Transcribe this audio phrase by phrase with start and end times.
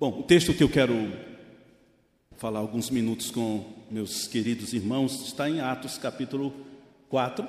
[0.00, 1.12] Bom, o texto que eu quero
[2.38, 6.54] falar alguns minutos com meus queridos irmãos está em Atos capítulo
[7.10, 7.46] 4.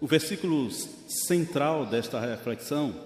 [0.00, 3.04] O versículo central desta reflexão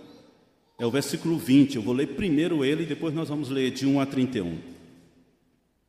[0.78, 1.74] é o versículo 20.
[1.74, 4.56] Eu vou ler primeiro ele e depois nós vamos ler de 1 a 31.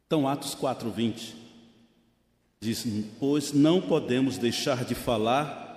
[0.08, 1.36] Então, Atos 4, 20
[2.60, 2.84] diz:
[3.20, 5.69] Pois não podemos deixar de falar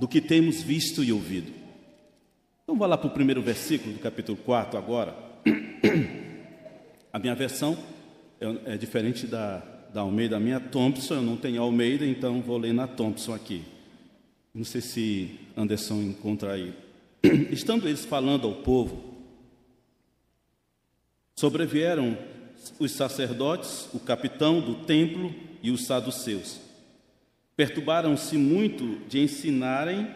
[0.00, 1.52] do que temos visto e ouvido.
[2.62, 5.14] Então vá lá para o primeiro versículo do capítulo 4 agora.
[7.12, 7.76] A minha versão
[8.40, 9.58] é, é diferente da,
[9.92, 13.62] da Almeida, a minha Thompson, eu não tenho Almeida, então vou ler na Thompson aqui.
[14.54, 16.72] Não sei se Anderson encontra aí.
[17.52, 19.04] Estando eles falando ao povo,
[21.36, 22.16] sobrevieram
[22.78, 26.69] os sacerdotes, o capitão do templo e os saduceus
[27.60, 30.08] Perturbaram-se muito de ensinarem,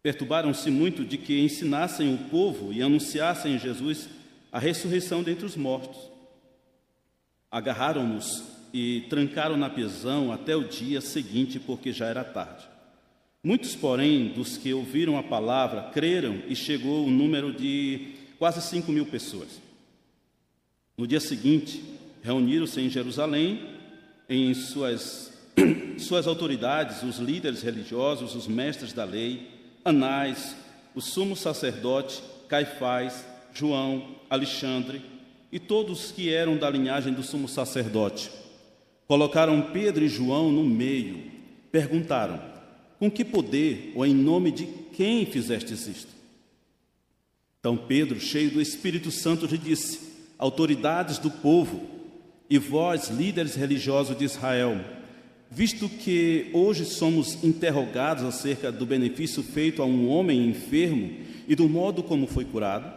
[0.00, 4.08] perturbaram-se muito de que ensinassem o povo e anunciassem Jesus
[4.52, 5.98] a ressurreição dentre os mortos.
[7.50, 12.68] Agarraram-nos e trancaram na prisão até o dia seguinte, porque já era tarde.
[13.42, 18.92] Muitos, porém, dos que ouviram a palavra creram e chegou o número de quase cinco
[18.92, 19.60] mil pessoas.
[20.96, 21.82] No dia seguinte,
[22.22, 23.74] reuniram-se em Jerusalém
[24.28, 25.32] em suas,
[25.98, 29.48] suas autoridades, os líderes religiosos, os mestres da lei,
[29.84, 30.56] Anás,
[30.94, 35.02] o sumo sacerdote, Caifás, João, Alexandre
[35.52, 38.30] e todos que eram da linhagem do sumo sacerdote.
[39.06, 41.30] Colocaram Pedro e João no meio,
[41.70, 42.40] perguntaram:
[42.98, 46.12] Com que poder ou em nome de quem fizestes isto?
[47.60, 50.00] Então Pedro, cheio do Espírito Santo, lhe disse:
[50.38, 51.82] Autoridades do povo,
[52.48, 54.80] e vós, líderes religiosos de Israel,
[55.54, 61.12] visto que hoje somos interrogados acerca do benefício feito a um homem enfermo
[61.46, 62.92] e do modo como foi curado,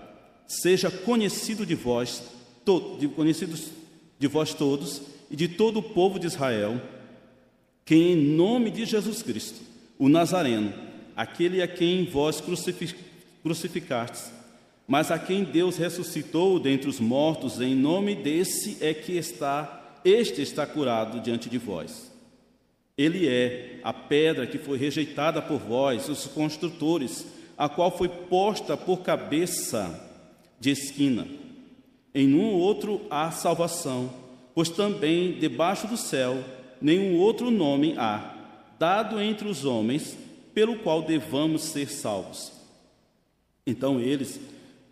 [0.48, 2.24] seja conhecido de vós,
[2.66, 3.70] to, de, conhecidos
[4.18, 6.82] de vós todos e de todo o povo de Israel,
[7.86, 9.62] que em nome de Jesus Cristo,
[10.00, 10.74] o Nazareno,
[11.16, 12.42] aquele a quem vós
[13.44, 14.32] crucificastes,
[14.88, 20.42] mas a quem Deus ressuscitou dentre os mortos, em nome desse é que está, este
[20.42, 22.17] está curado diante de vós.
[22.98, 27.28] Ele é a pedra que foi rejeitada por vós, os construtores,
[27.58, 30.04] a qual foi posta por cabeça
[30.60, 31.28] de esquina.
[32.14, 34.12] Em nenhum outro há salvação,
[34.56, 36.44] pois também debaixo do céu
[36.82, 38.36] nenhum outro nome há,
[38.80, 40.18] dado entre os homens,
[40.54, 42.52] pelo qual devamos ser salvos.
[43.66, 44.40] Então eles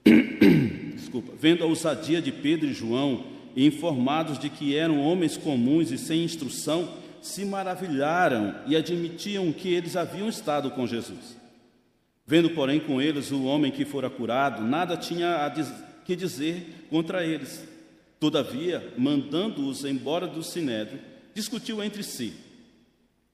[0.96, 3.24] desculpa, vendo a ousadia de Pedro e João,
[3.56, 6.90] e informados de que eram homens comuns e sem instrução,
[7.26, 11.36] se maravilharam e admitiam que eles haviam estado com Jesus.
[12.24, 15.74] Vendo, porém, com eles o homem que fora curado, nada tinha diz
[16.06, 17.68] que dizer contra eles.
[18.20, 21.00] Todavia, mandando-os embora do sinédrio,
[21.34, 22.34] discutiu entre si: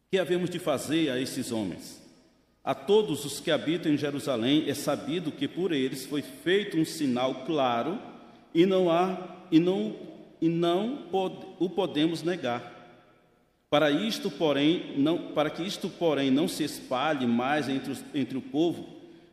[0.09, 2.01] Que havemos de fazer a esses homens?
[2.63, 6.85] A todos os que habitam em Jerusalém é sabido que por eles foi feito um
[6.85, 7.99] sinal claro
[8.55, 9.95] e não há e não
[10.39, 12.70] e não pode, o podemos negar.
[13.71, 18.37] Para isto, porém, não, para que isto, porém, não se espalhe mais entre, os, entre
[18.37, 18.85] o povo,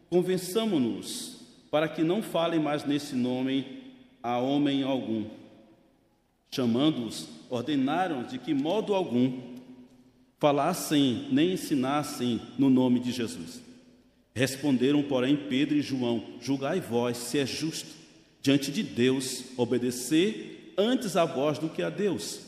[0.09, 1.41] convençamo-nos
[1.73, 3.83] para que não falem mais nesse nome
[4.23, 5.25] a homem algum.
[6.53, 9.41] Chamando-os, ordenaram de que modo algum
[10.39, 13.61] falassem nem ensinassem no nome de Jesus.
[14.33, 17.91] Responderam, porém, Pedro e João: Julgai vós se é justo
[18.41, 22.48] diante de Deus obedecer antes a vós do que a Deus,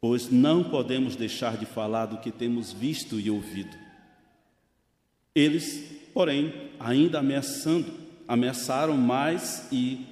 [0.00, 3.76] pois não podemos deixar de falar do que temos visto e ouvido.
[5.34, 7.92] Eles, porém, ainda ameaçando,
[8.26, 10.06] ameaçaram mais e,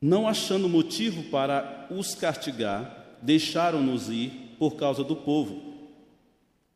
[0.00, 5.72] não achando motivo para os castigar, deixaram-nos ir por causa do povo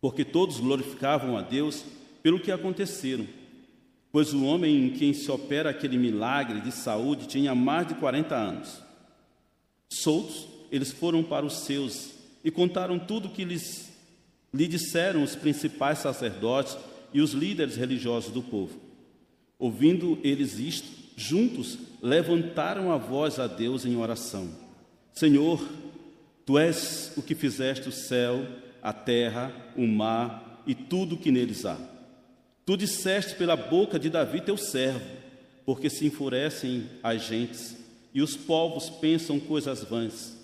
[0.06, 1.84] porque todos glorificavam a Deus
[2.22, 3.26] pelo que aconteceram.
[4.12, 8.34] Pois o homem em quem se opera aquele milagre de saúde tinha mais de 40
[8.34, 8.80] anos.
[9.90, 12.10] Soltos, eles foram para os seus
[12.44, 13.90] e contaram tudo o que lhes,
[14.52, 16.76] lhe disseram os principais sacerdotes
[17.12, 18.78] e os líderes religiosos do povo.
[19.58, 24.50] Ouvindo eles isto, juntos levantaram a voz a Deus em oração:
[25.12, 25.66] Senhor,
[26.44, 28.46] tu és o que fizeste o céu
[28.86, 31.76] a terra, o mar e tudo o que neles há.
[32.64, 35.04] Tu disseste pela boca de Davi, teu servo,
[35.64, 37.76] porque se enfurecem as gentes
[38.14, 40.35] e os povos pensam coisas vãs.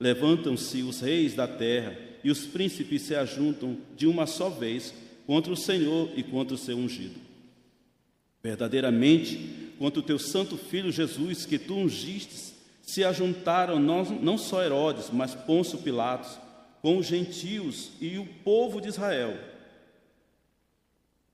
[0.00, 4.94] Levantam-se os reis da terra e os príncipes se ajuntam de uma só vez
[5.26, 7.20] contra o Senhor e contra o seu ungido.
[8.42, 14.62] Verdadeiramente, contra o teu santo filho Jesus, que tu ungistes, se ajuntaram não, não só
[14.62, 16.38] Herodes, mas Pôncio Pilatos,
[16.80, 19.36] com os gentios e o povo de Israel,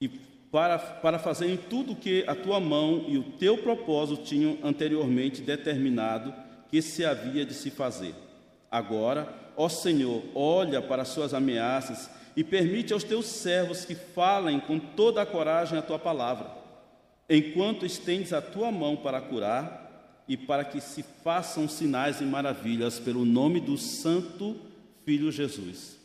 [0.00, 0.08] e
[0.50, 5.42] para, para fazerem tudo o que a tua mão e o teu propósito tinham anteriormente
[5.42, 6.32] determinado
[6.70, 8.14] que se havia de se fazer.
[8.74, 14.58] Agora, ó Senhor, olha para as suas ameaças e permite aos teus servos que falem
[14.58, 16.50] com toda a coragem a tua palavra,
[17.30, 22.98] enquanto estendes a tua mão para curar e para que se façam sinais e maravilhas
[22.98, 24.56] pelo nome do Santo
[25.04, 25.96] Filho Jesus.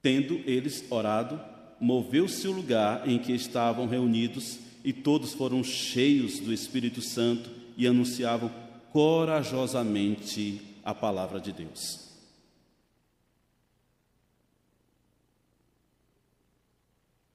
[0.00, 1.38] Tendo eles orado,
[1.78, 7.86] moveu-se o lugar em que estavam reunidos e todos foram cheios do Espírito Santo e
[7.86, 8.50] anunciavam
[8.90, 12.12] corajosamente a palavra de Deus.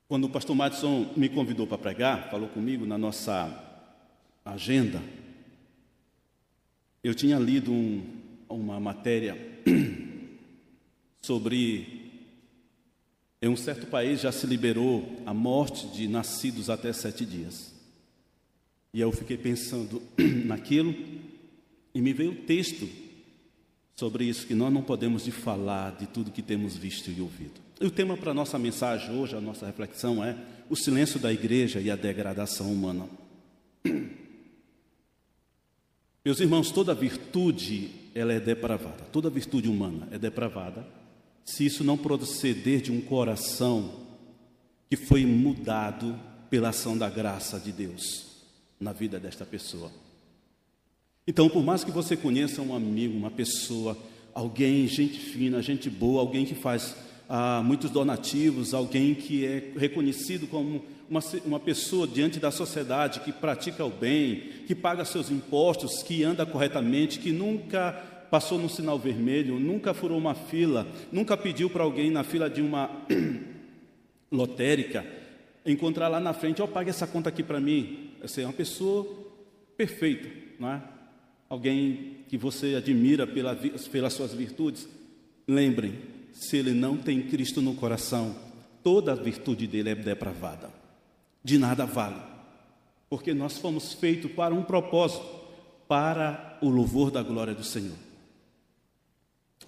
[0.08, 3.64] Quando o pastor Madison me convidou para pregar, falou comigo na nossa
[4.46, 5.04] agenda,
[7.04, 8.04] eu tinha lido um,
[8.48, 9.38] uma matéria
[11.22, 11.98] sobre
[13.42, 17.74] em um certo país já se liberou a morte de nascidos até sete dias.
[18.94, 20.02] E eu fiquei pensando
[20.46, 20.96] naquilo
[21.94, 22.88] e me veio o texto
[23.98, 27.60] sobre isso, que nós não podemos de falar de tudo que temos visto e ouvido.
[27.82, 30.38] E o tema para a nossa mensagem hoje, a nossa reflexão é
[30.70, 33.10] o silêncio da igreja e a degradação humana.
[36.24, 40.86] Meus irmãos, toda virtude ela é depravada, toda virtude humana é depravada,
[41.44, 44.06] se isso não proceder de um coração
[44.90, 46.20] que foi mudado
[46.52, 48.28] pela ação da graça de Deus
[48.80, 49.92] na vida desta pessoa.
[51.30, 53.98] Então, por mais que você conheça um amigo, uma pessoa,
[54.34, 56.96] alguém, gente fina, gente boa, alguém que faz
[57.28, 63.34] ah, muitos donativos, alguém que é reconhecido como uma, uma pessoa diante da sociedade que
[63.34, 67.92] pratica o bem, que paga seus impostos, que anda corretamente, que nunca
[68.32, 72.62] passou no sinal vermelho, nunca furou uma fila, nunca pediu para alguém na fila de
[72.62, 72.90] uma
[74.32, 75.06] lotérica
[75.66, 78.12] encontrar lá na frente, ó, oh, pague essa conta aqui para mim.
[78.24, 79.06] Essa é uma pessoa
[79.76, 80.82] perfeita, não é?
[81.50, 84.88] Alguém que você admira pela, pelas suas virtudes,
[85.48, 86.00] lembrem,
[86.34, 88.36] se ele não tem Cristo no coração,
[88.84, 90.70] toda a virtude dele é depravada,
[91.44, 92.22] de nada vale,
[93.10, 95.26] porque nós fomos feitos para um propósito,
[95.88, 97.96] para o louvor da glória do Senhor.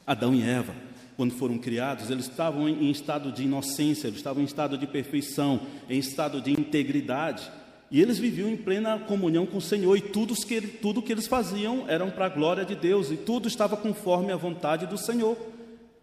[0.05, 0.75] Adão e Eva,
[1.15, 5.59] quando foram criados, eles estavam em estado de inocência, eles estavam em estado de perfeição,
[5.89, 7.51] em estado de integridade.
[7.91, 11.27] E eles viviam em plena comunhão com o Senhor, e tudo que, tudo que eles
[11.27, 15.35] faziam eram para a glória de Deus, e tudo estava conforme a vontade do Senhor,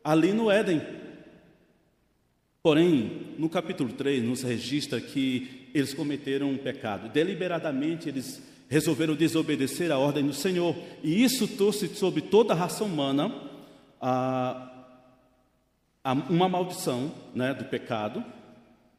[0.02, 0.82] ali no Éden.
[2.60, 7.08] Porém, no capítulo 3, nos registra que eles cometeram um pecado.
[7.08, 10.74] Deliberadamente, eles resolveram desobedecer a ordem do Senhor,
[11.04, 13.32] e isso trouxe sobre toda a raça humana
[14.00, 14.88] a,
[16.02, 18.24] a uma maldição né, do pecado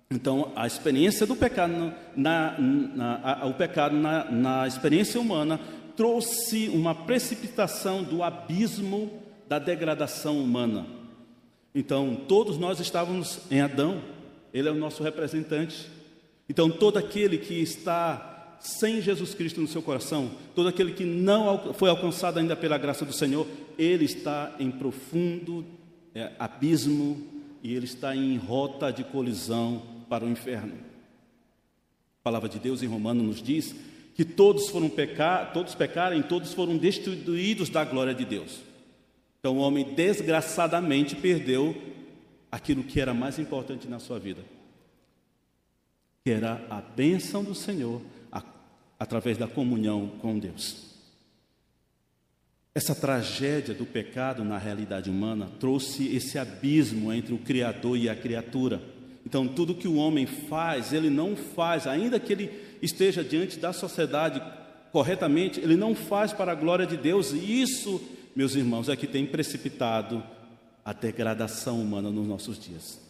[0.09, 5.59] então, a experiência do pecado, na, na, a, o pecado na, na experiência humana
[5.97, 9.11] trouxe uma precipitação do abismo
[9.49, 10.85] da degradação humana.
[11.75, 14.01] Então, todos nós estávamos em Adão,
[14.53, 15.89] ele é o nosso representante.
[16.47, 21.73] Então, todo aquele que está sem Jesus Cristo no seu coração, todo aquele que não
[21.73, 23.45] foi alcançado ainda pela graça do Senhor,
[23.77, 25.65] ele está em profundo
[26.15, 27.27] é, abismo
[27.61, 30.73] e ele está em rota de colisão para o inferno.
[32.21, 33.75] A palavra de Deus em Romano nos diz
[34.13, 38.59] que todos foram pecar, todos pecaram, todos foram destituídos da glória de Deus.
[39.39, 41.75] Então o homem desgraçadamente perdeu
[42.51, 44.43] aquilo que era mais importante na sua vida,
[46.23, 48.43] que era a bênção do Senhor a,
[48.99, 50.87] através da comunhão com Deus.
[52.73, 58.15] Essa tragédia do pecado na realidade humana trouxe esse abismo entre o Criador e a
[58.15, 58.81] criatura.
[59.27, 62.49] Então, tudo que o homem faz, ele não faz, ainda que ele
[62.81, 64.41] esteja diante da sociedade
[64.89, 68.01] corretamente, ele não faz para a glória de Deus, e isso,
[68.33, 70.23] meus irmãos, é que tem precipitado
[70.85, 73.01] a degradação humana nos nossos dias.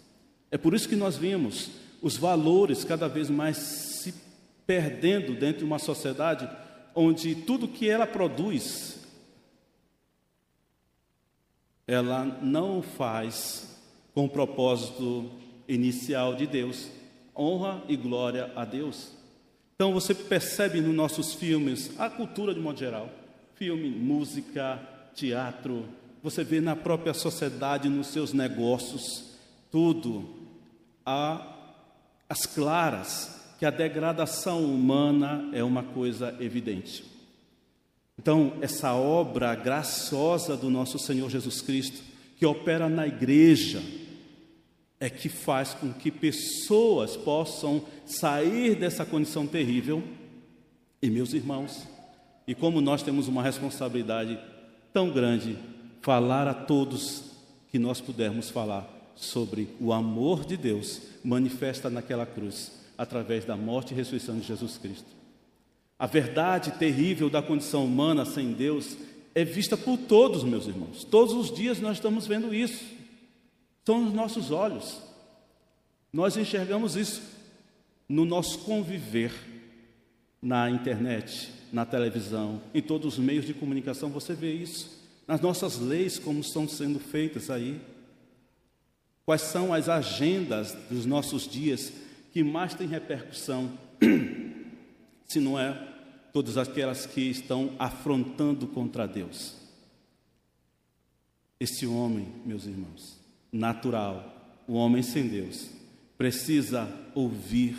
[0.49, 1.69] É por isso que nós vemos
[2.01, 4.11] os valores cada vez mais se
[4.65, 6.49] perdendo dentro de uma sociedade
[6.95, 8.97] onde tudo que ela produz,
[11.85, 13.77] ela não faz
[14.15, 16.89] com o propósito inicial de Deus.
[17.35, 19.11] Honra e glória a Deus.
[19.75, 23.09] Então você percebe nos nossos filmes, a cultura de modo geral,
[23.55, 24.79] filme, música,
[25.13, 25.85] teatro,
[26.23, 29.35] você vê na própria sociedade, nos seus negócios,
[29.71, 30.27] tudo
[31.05, 31.55] há
[32.27, 37.03] as claras que a degradação humana é uma coisa evidente.
[38.19, 42.01] Então, essa obra graciosa do nosso Senhor Jesus Cristo,
[42.35, 43.81] que opera na igreja,
[44.99, 50.03] é que faz com que pessoas possam sair dessa condição terrível.
[51.01, 51.87] E, meus irmãos,
[52.47, 54.39] e como nós temos uma responsabilidade
[54.91, 55.57] tão grande,
[56.01, 57.23] falar a todos
[57.69, 63.93] que nós pudermos falar sobre o amor de Deus manifesta naquela cruz, através da morte
[63.93, 65.17] e ressurreição de Jesus Cristo.
[65.99, 68.95] A verdade terrível da condição humana sem Deus
[69.35, 71.03] é vista por todos, meus irmãos.
[71.03, 72.96] Todos os dias nós estamos vendo isso.
[73.87, 75.01] São os nossos olhos.
[76.11, 77.21] Nós enxergamos isso
[78.09, 79.31] no nosso conviver
[80.41, 85.01] na internet, na televisão, em todos os meios de comunicação, você vê isso.
[85.25, 87.79] Nas nossas leis, como estão sendo feitas aí.
[89.25, 91.93] Quais são as agendas dos nossos dias
[92.33, 93.71] que mais têm repercussão
[95.23, 95.71] se não é
[96.33, 99.55] todas aquelas que estão afrontando contra Deus.
[101.57, 103.16] Esse homem, meus irmãos,
[103.51, 105.69] natural, o homem sem Deus,
[106.17, 107.75] precisa ouvir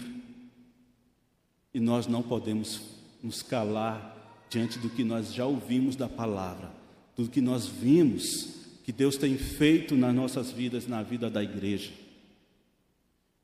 [1.75, 2.81] e nós não podemos
[3.23, 4.17] nos calar
[4.49, 6.71] diante do que nós já ouvimos da palavra,
[7.17, 11.93] do que nós vimos que Deus tem feito nas nossas vidas, na vida da igreja.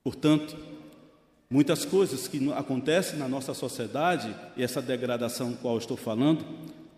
[0.02, 0.56] Portanto,
[1.54, 6.44] Muitas coisas que acontecem na nossa sociedade, e essa degradação qual eu estou falando,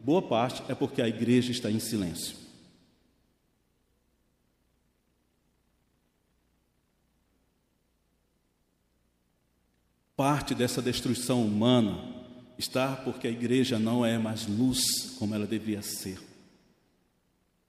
[0.01, 2.37] boa parte é porque a igreja está em silêncio.
[10.17, 12.17] Parte dessa destruição humana
[12.59, 16.19] está porque a igreja não é mais luz como ela devia ser,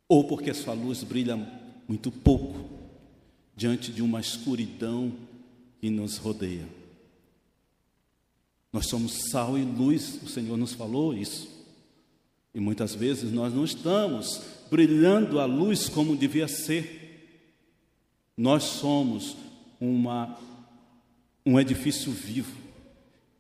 [0.08, 1.36] ou porque sua luz brilha
[1.88, 2.70] muito pouco
[3.56, 5.12] diante de uma escuridão
[5.82, 6.68] que nos rodeia.
[8.72, 11.50] Nós somos sal e luz, o Senhor nos falou isso.
[12.54, 17.44] E muitas vezes nós não estamos brilhando a luz como devia ser.
[18.36, 19.36] Nós somos
[19.80, 20.38] uma,
[21.48, 22.58] um edifício vivo.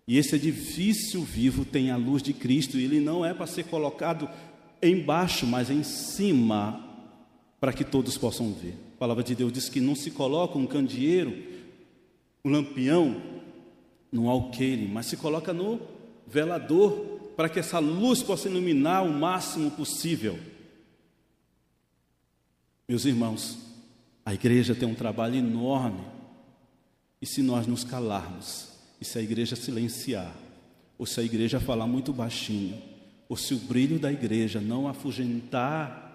[0.07, 3.65] E esse edifício vivo tem a luz de Cristo, e ele não é para ser
[3.65, 4.29] colocado
[4.81, 6.81] embaixo, mas em cima,
[7.59, 8.75] para que todos possam ver.
[8.95, 11.57] A palavra de Deus diz que não se coloca um candeeiro
[12.45, 13.21] um lampião
[14.09, 15.81] no alqueire, mas se coloca no
[16.25, 16.93] velador
[17.35, 20.39] para que essa luz possa iluminar o máximo possível.
[22.87, 23.57] Meus irmãos,
[24.25, 26.16] a igreja tem um trabalho enorme.
[27.21, 28.69] E se nós nos calarmos,
[28.99, 30.35] e se a igreja silenciar,
[30.97, 32.81] ou se a igreja falar muito baixinho,
[33.29, 36.05] ou se o brilho da igreja não afugentar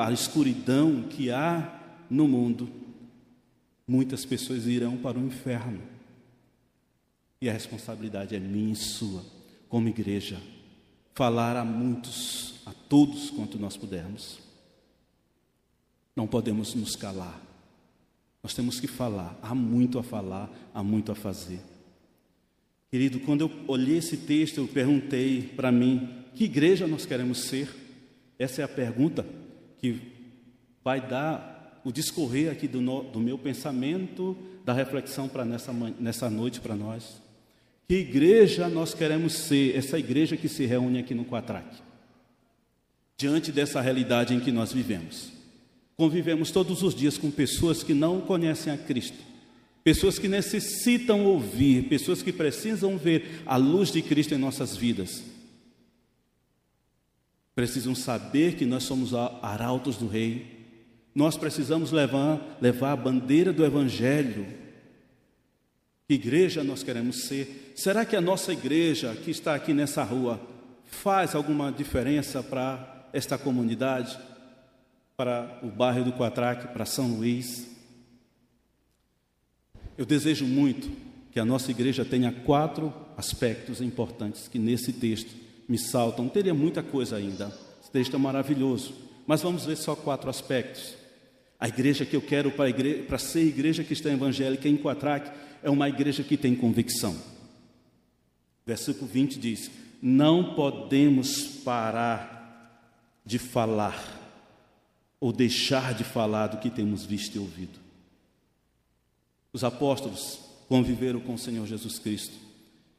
[0.00, 1.80] a escuridão que há
[2.10, 2.68] no mundo,
[3.86, 5.80] muitas pessoas irão para o inferno.
[7.40, 9.24] E a responsabilidade é minha e sua,
[9.68, 10.40] como igreja,
[11.14, 14.40] falar a muitos, a todos quanto nós pudermos.
[16.14, 17.49] Não podemos nos calar.
[18.42, 19.38] Nós temos que falar.
[19.42, 21.60] Há muito a falar, há muito a fazer.
[22.90, 27.68] Querido, quando eu olhei esse texto, eu perguntei para mim: que igreja nós queremos ser?
[28.38, 29.24] Essa é a pergunta
[29.78, 30.00] que
[30.82, 36.30] vai dar o discorrer aqui do, no, do meu pensamento, da reflexão para nessa, nessa
[36.30, 37.20] noite para nós.
[37.86, 41.82] Que igreja nós queremos ser, essa igreja que se reúne aqui no Quatraque?
[43.16, 45.39] Diante dessa realidade em que nós vivemos.
[46.00, 49.18] Convivemos todos os dias com pessoas que não conhecem a Cristo,
[49.84, 55.22] pessoas que necessitam ouvir, pessoas que precisam ver a luz de Cristo em nossas vidas.
[57.54, 60.64] Precisam saber que nós somos arautos do Rei,
[61.14, 64.46] nós precisamos levar, levar a bandeira do Evangelho.
[66.08, 67.74] Que igreja nós queremos ser?
[67.76, 70.40] Será que a nossa igreja que está aqui nessa rua
[70.86, 74.18] faz alguma diferença para esta comunidade,
[75.20, 77.66] para o bairro do Quatraque, para São Luís?
[79.98, 80.90] Eu desejo muito
[81.30, 85.30] que a nossa igreja tenha quatro aspectos importantes que nesse texto
[85.68, 86.26] me saltam.
[86.26, 87.54] Teria muita coisa ainda.
[87.82, 88.94] Esse texto é maravilhoso,
[89.26, 90.94] mas vamos ver só quatro aspectos.
[91.58, 95.30] A igreja que eu quero para, igreja, para ser igreja cristã evangélica em Quatraque
[95.62, 97.14] é uma igreja que tem convicção.
[98.64, 102.80] Versículo 20 diz: Não podemos parar
[103.22, 104.19] de falar
[105.20, 107.78] ou deixar de falar do que temos visto e ouvido.
[109.52, 112.34] Os apóstolos conviveram com o Senhor Jesus Cristo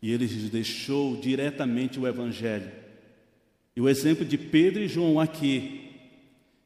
[0.02, 2.72] e ele lhes deixou diretamente o Evangelho.
[3.76, 5.90] E o exemplo de Pedro e João aqui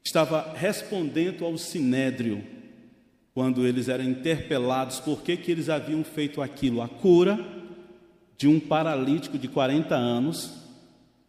[0.04, 2.44] estava respondendo ao sinédrio
[3.34, 7.38] quando eles eram interpelados por que, que eles haviam feito aquilo, a cura
[8.38, 10.52] de um paralítico de 40 anos,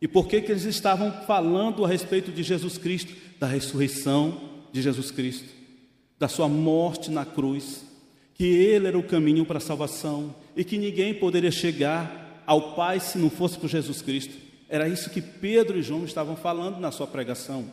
[0.07, 4.81] e por que, que eles estavam falando a respeito de Jesus Cristo, da ressurreição de
[4.81, 5.49] Jesus Cristo,
[6.17, 7.85] da sua morte na cruz,
[8.33, 13.01] que ele era o caminho para a salvação e que ninguém poderia chegar ao Pai
[13.01, 14.33] se não fosse por Jesus Cristo.
[14.69, 17.69] Era isso que Pedro e João estavam falando na sua pregação.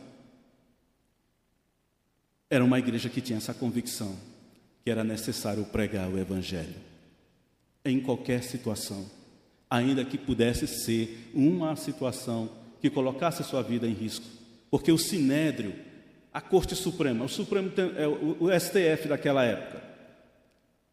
[2.50, 4.18] Era uma igreja que tinha essa convicção
[4.84, 6.74] que era necessário pregar o Evangelho
[7.86, 9.06] em qualquer situação,
[9.74, 12.48] ainda que pudesse ser uma situação
[12.80, 14.24] que colocasse sua vida em risco,
[14.70, 15.74] porque o Sinédrio,
[16.32, 19.82] a Corte Suprema, o Supremo, é, o STF daquela época,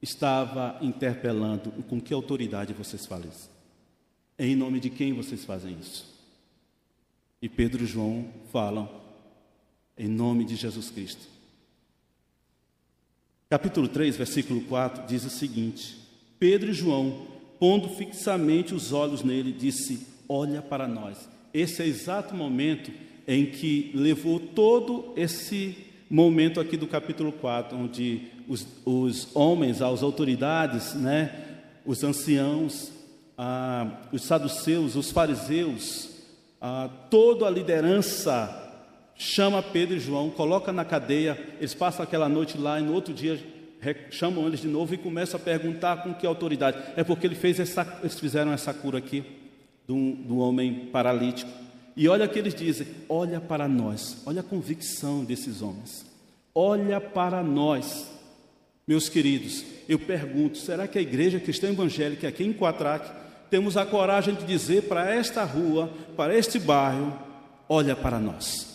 [0.00, 3.50] estava interpelando com que autoridade vocês fazem isso.
[4.38, 6.06] Em nome de quem vocês fazem isso?
[7.42, 8.88] E Pedro e João falam
[9.98, 11.28] em nome de Jesus Cristo.
[13.50, 15.98] Capítulo 3, versículo 4 diz o seguinte:
[16.38, 17.26] Pedro e João,
[17.60, 21.28] pondo fixamente os olhos nele, disse: Olha para nós.
[21.52, 22.90] Esse é o exato momento
[23.28, 25.76] em que levou todo esse
[26.08, 32.90] momento aqui do capítulo 4, onde os, os homens, as autoridades, né, os anciãos,
[33.36, 36.08] ah, os saduceus, os fariseus,
[36.60, 38.56] ah, toda a liderança
[39.16, 43.12] chama Pedro e João, coloca na cadeia, eles passam aquela noite lá e no outro
[43.12, 43.38] dia
[44.10, 46.78] chamam eles de novo e começam a perguntar com que autoridade.
[46.96, 49.24] É porque ele fez essa, eles fizeram essa cura aqui
[49.86, 51.50] do, do homem paralítico.
[51.96, 56.06] E olha o que eles dizem: olha para nós, olha a convicção desses homens,
[56.54, 58.10] olha para nós,
[58.86, 59.64] meus queridos.
[59.88, 63.10] Eu pergunto: será que a igreja cristã evangélica aqui em Quatraque
[63.50, 67.18] temos a coragem de dizer para esta rua, para este bairro,
[67.68, 68.69] olha para nós?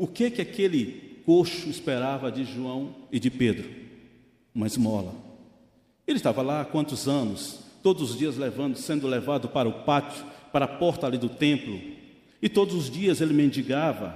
[0.00, 3.68] O que que aquele coxo esperava de João e de Pedro?
[4.54, 5.14] Uma esmola.
[6.06, 7.60] Ele estava lá há quantos anos?
[7.82, 11.78] Todos os dias levando, sendo levado para o pátio, para a porta ali do templo.
[12.40, 14.14] E todos os dias ele mendigava.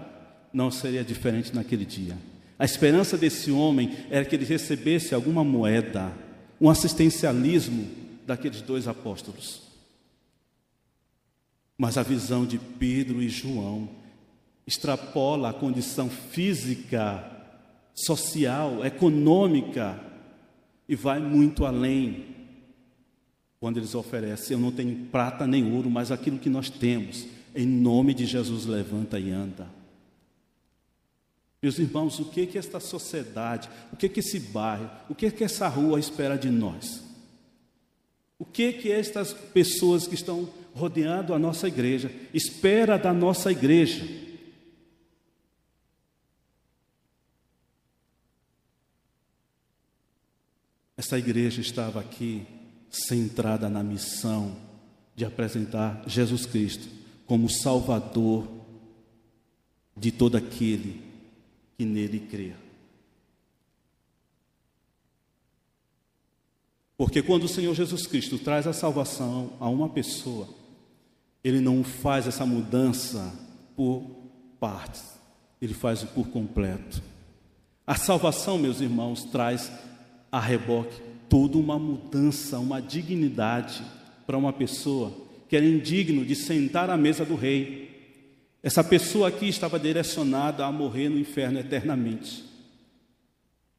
[0.54, 2.16] Não seria diferente naquele dia.
[2.58, 6.16] A esperança desse homem era que ele recebesse alguma moeda,
[6.58, 7.86] um assistencialismo
[8.26, 9.60] daqueles dois apóstolos.
[11.76, 14.02] Mas a visão de Pedro e João
[14.66, 17.24] extrapola a condição física,
[17.94, 20.00] social, econômica
[20.88, 22.34] e vai muito além.
[23.60, 27.66] Quando eles oferecem, eu não tenho prata nem ouro, mas aquilo que nós temos, em
[27.66, 29.68] nome de Jesus, levanta e anda.
[31.62, 35.44] Meus irmãos, o que que esta sociedade, o que que esse bairro, o que que
[35.44, 37.02] essa rua espera de nós?
[38.38, 44.23] O que que estas pessoas que estão rodeando a nossa igreja espera da nossa igreja?
[50.96, 52.46] Essa igreja estava aqui
[52.88, 54.56] centrada na missão
[55.16, 56.88] de apresentar Jesus Cristo
[57.26, 58.48] como Salvador
[59.96, 61.02] de todo aquele
[61.76, 62.52] que nele crê.
[66.96, 70.48] Porque quando o Senhor Jesus Cristo traz a salvação a uma pessoa,
[71.42, 73.32] ele não faz essa mudança
[73.76, 74.02] por
[74.60, 75.02] partes,
[75.60, 77.02] ele faz por completo.
[77.86, 79.70] A salvação, meus irmãos, traz
[80.34, 83.84] a reboque toda uma mudança, uma dignidade
[84.26, 85.16] para uma pessoa
[85.48, 88.18] que era indigno de sentar à mesa do rei.
[88.60, 92.44] Essa pessoa aqui estava direcionada a morrer no inferno eternamente.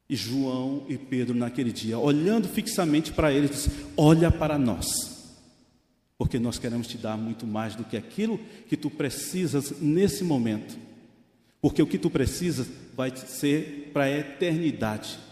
[0.08, 5.36] E João e Pedro, naquele dia, olhando fixamente para ele, disse: Olha para nós,
[6.16, 10.78] porque nós queremos te dar muito mais do que aquilo que tu precisas nesse momento,
[11.60, 12.66] porque o que tu precisas
[12.96, 15.25] vai ser para a eternidade.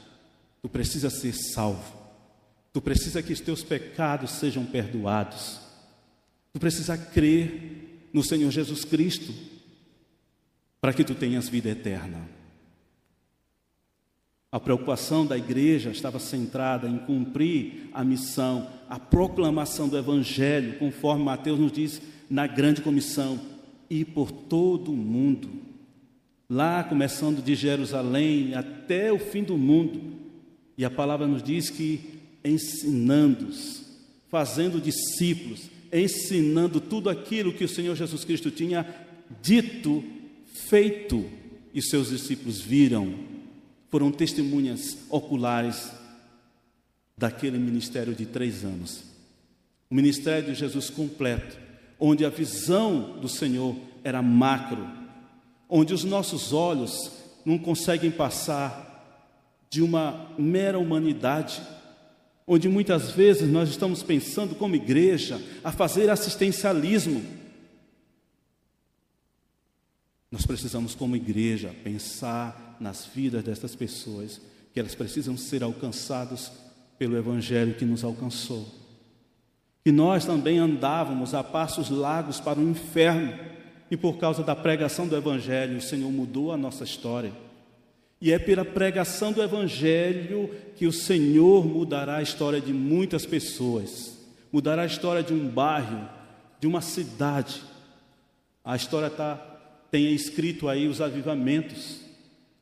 [0.64, 1.94] Tu precisa ser salvo.
[2.72, 5.61] Tu precisa que os teus pecados sejam perdoados.
[6.55, 9.31] Tu precisa crer no Senhor Jesus Cristo
[10.81, 12.27] para que tu tenhas vida eterna.
[14.50, 21.24] A preocupação da igreja estava centrada em cumprir a missão, a proclamação do Evangelho, conforme
[21.24, 22.00] Mateus nos diz
[22.31, 23.38] na grande comissão,
[23.90, 25.50] e por todo o mundo,
[26.48, 30.23] lá começando de Jerusalém até o fim do mundo,
[30.76, 32.00] e a palavra nos diz que
[32.44, 33.82] ensinando-os,
[34.28, 38.87] fazendo discípulos, ensinando tudo aquilo que o Senhor Jesus Cristo tinha
[39.40, 40.02] dito,
[40.68, 41.24] feito,
[41.72, 43.14] e seus discípulos viram,
[43.90, 45.90] foram testemunhas oculares
[47.16, 49.02] daquele ministério de três anos.
[49.90, 51.56] O ministério de Jesus completo,
[51.98, 54.88] onde a visão do Senhor era macro,
[55.68, 57.10] onde os nossos olhos
[57.44, 58.93] não conseguem passar
[59.74, 61.60] de uma mera humanidade,
[62.46, 67.20] onde muitas vezes nós estamos pensando como igreja a fazer assistencialismo.
[70.30, 74.40] Nós precisamos, como igreja, pensar nas vidas dessas pessoas,
[74.72, 76.52] que elas precisam ser alcançadas
[76.96, 78.68] pelo Evangelho que nos alcançou.
[79.82, 83.37] Que nós também andávamos a passos largos para o inferno,
[83.90, 87.42] e por causa da pregação do Evangelho, o Senhor mudou a nossa história.
[88.20, 94.18] E é pela pregação do Evangelho que o Senhor mudará a história de muitas pessoas,
[94.53, 96.09] mudará a história de um bairro,
[96.61, 97.62] de uma cidade.
[98.64, 99.37] A história tá,
[99.90, 102.00] tem escrito aí os avivamentos,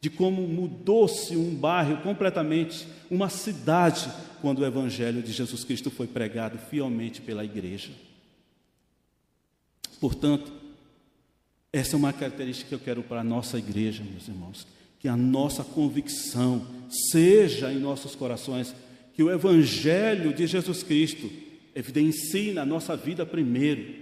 [0.00, 4.10] de como mudou-se um bairro completamente, uma cidade,
[4.40, 7.90] quando o Evangelho de Jesus Cristo foi pregado fielmente pela igreja.
[10.00, 10.52] Portanto,
[11.72, 14.66] essa é uma característica que eu quero para a nossa igreja, meus irmãos.
[15.02, 16.66] Que a nossa convicção
[17.10, 18.74] seja em nossos corações
[19.12, 21.28] que o Evangelho de Jesus Cristo
[21.74, 23.94] evidencie na nossa vida primeiro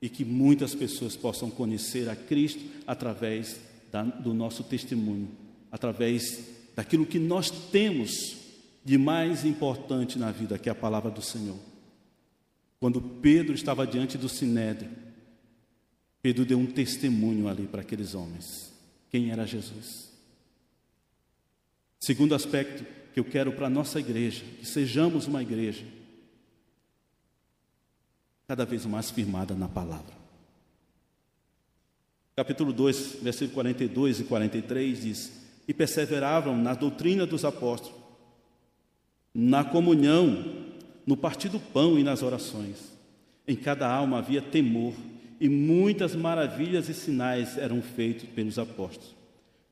[0.00, 3.58] e que muitas pessoas possam conhecer a Cristo através
[3.90, 5.28] da, do nosso testemunho,
[5.72, 6.44] através
[6.76, 8.36] daquilo que nós temos
[8.84, 11.56] de mais importante na vida, que é a palavra do Senhor.
[12.78, 14.90] Quando Pedro estava diante do Sinédrio,
[16.20, 18.73] Pedro deu um testemunho ali para aqueles homens.
[19.14, 20.10] Quem era Jesus?
[22.00, 25.86] Segundo aspecto que eu quero para a nossa igreja, que sejamos uma igreja
[28.48, 30.12] cada vez mais firmada na palavra.
[32.34, 35.32] Capítulo 2, versículo 42 e 43 diz:
[35.68, 37.96] E perseveravam na doutrina dos apóstolos,
[39.32, 40.66] na comunhão,
[41.06, 42.92] no partir do pão e nas orações.
[43.46, 44.92] Em cada alma havia temor
[45.44, 49.14] e muitas maravilhas e sinais eram feitos pelos apóstolos.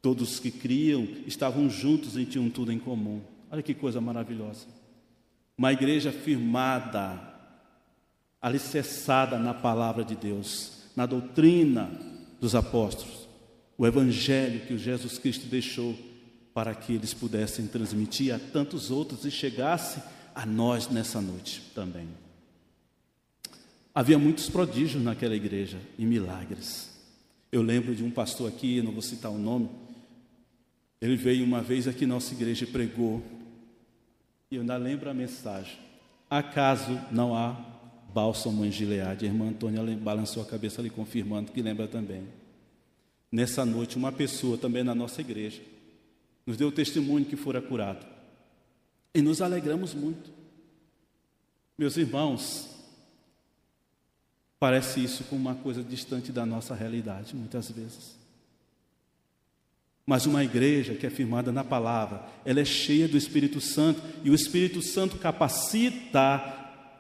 [0.03, 3.23] Todos que criam estavam juntos e tinham tudo em comum.
[3.51, 4.67] Olha que coisa maravilhosa.
[5.57, 7.19] Uma igreja firmada,
[8.39, 11.91] alicerçada na palavra de Deus, na doutrina
[12.39, 13.27] dos apóstolos,
[13.79, 15.97] o evangelho que o Jesus Cristo deixou
[16.53, 20.03] para que eles pudessem transmitir a tantos outros e chegasse
[20.35, 22.09] a nós nessa noite também.
[23.95, 26.91] Havia muitos prodígios naquela igreja e milagres.
[27.51, 29.69] Eu lembro de um pastor aqui, não vou citar o nome,
[31.03, 33.21] ele veio uma vez aqui na nossa igreja e pregou,
[34.51, 35.77] e eu ainda lembro a mensagem:
[36.31, 37.53] Acaso não há
[38.15, 39.27] bálsamo em Gileade?
[39.27, 42.23] A irmã Antônia balançou a cabeça ali, confirmando que lembra também.
[43.33, 45.61] Nessa noite, uma pessoa também na nossa igreja
[46.47, 48.07] nos deu o testemunho que fora curado,
[49.15, 50.31] e nos alegramos muito.
[51.77, 52.69] Meus irmãos,
[54.63, 58.15] Parece isso como uma coisa distante da nossa realidade, muitas vezes.
[60.07, 64.31] Mas uma igreja que é firmada na palavra, ela é cheia do Espírito Santo e
[64.31, 66.39] o Espírito Santo capacita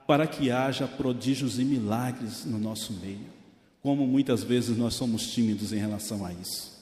[0.08, 3.26] para que haja prodígios e milagres no nosso meio.
[3.80, 6.72] Como muitas vezes nós somos tímidos em relação a isso.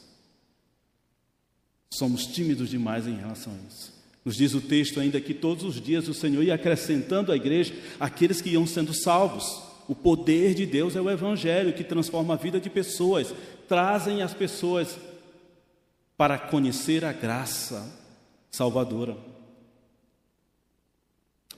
[1.93, 3.93] Somos tímidos demais em relação a isso.
[4.25, 7.75] Nos diz o texto ainda que todos os dias o Senhor ia acrescentando à igreja
[8.01, 9.69] aqueles que iam sendo salvos.
[9.91, 13.35] O poder de Deus é o Evangelho que transforma a vida de pessoas,
[13.67, 14.97] trazem as pessoas
[16.17, 17.93] para conhecer a graça
[18.53, 19.17] salvadora.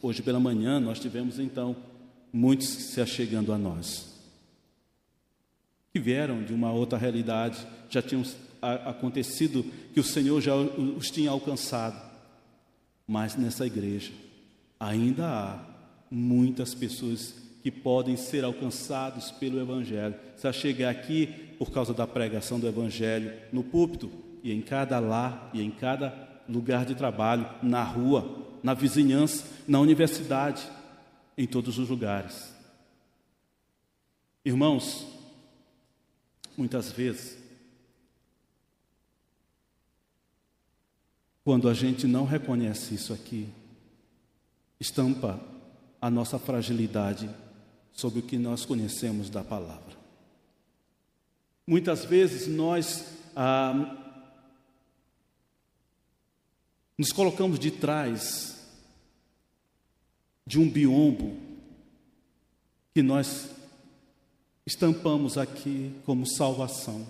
[0.00, 1.76] Hoje pela manhã nós tivemos então
[2.32, 4.18] muitos se achegando a nós,
[5.92, 8.24] que vieram de uma outra realidade, já tinham
[8.62, 12.02] acontecido que o Senhor já os tinha alcançado,
[13.06, 14.10] mas nessa igreja
[14.80, 15.64] ainda há
[16.10, 20.16] muitas pessoas que podem ser alcançados pelo Evangelho.
[20.36, 21.26] Você chegar aqui
[21.58, 24.10] por causa da pregação do Evangelho no púlpito
[24.42, 29.78] e em cada lar e em cada lugar de trabalho, na rua, na vizinhança, na
[29.78, 30.68] universidade,
[31.38, 32.52] em todos os lugares.
[34.44, 35.06] Irmãos,
[36.56, 37.38] muitas vezes,
[41.44, 43.48] quando a gente não reconhece isso aqui,
[44.80, 45.40] estampa
[46.00, 47.30] a nossa fragilidade
[47.92, 49.96] sobre o que nós conhecemos da palavra.
[51.66, 53.04] Muitas vezes nós
[53.36, 53.96] ah,
[56.98, 58.56] nos colocamos de trás
[60.46, 61.36] de um biombo
[62.94, 63.48] que nós
[64.66, 67.06] estampamos aqui como salvação.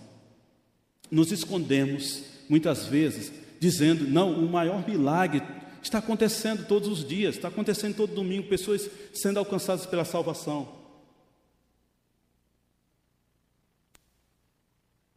[1.10, 5.42] Nos escondemos, muitas vezes, dizendo: não, o maior milagre
[5.82, 10.80] está acontecendo todos os dias, está acontecendo todo domingo, pessoas sendo alcançadas pela salvação.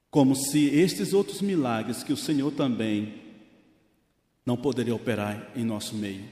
[0.10, 3.22] Como se estes outros milagres que o Senhor também
[4.46, 6.24] não poderia operar em nosso meio.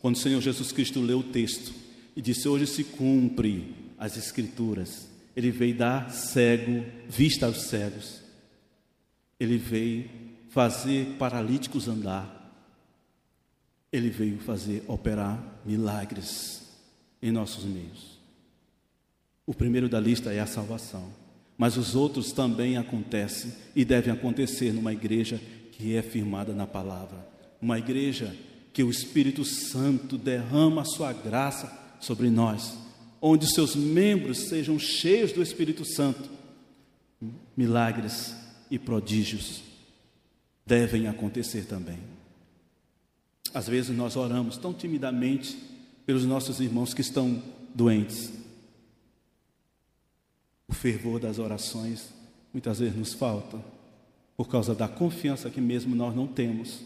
[0.00, 1.72] Quando o Senhor Jesus Cristo leu o texto
[2.14, 8.20] e disse: Hoje se cumpre as Escrituras, ele veio dar cego, vista aos cegos,
[9.38, 10.25] ele veio
[10.56, 12.50] fazer paralíticos andar,
[13.92, 16.62] ele veio fazer operar milagres
[17.20, 18.18] em nossos meios.
[19.44, 21.12] O primeiro da lista é a salvação,
[21.58, 25.38] mas os outros também acontecem e devem acontecer numa igreja
[25.72, 27.18] que é firmada na palavra,
[27.60, 28.34] uma igreja
[28.72, 32.78] que o Espírito Santo derrama a sua graça sobre nós,
[33.20, 36.30] onde seus membros sejam cheios do Espírito Santo.
[37.54, 38.34] Milagres
[38.70, 39.65] e prodígios
[40.66, 41.98] devem acontecer também.
[43.54, 45.56] Às vezes nós oramos tão timidamente
[46.04, 47.40] pelos nossos irmãos que estão
[47.72, 48.32] doentes.
[50.68, 52.10] O fervor das orações
[52.52, 53.58] muitas vezes nos falta,
[54.36, 56.80] por causa da confiança que mesmo nós não temos,